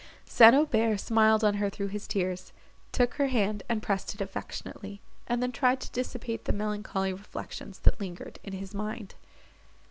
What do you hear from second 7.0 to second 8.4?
reflections that lingered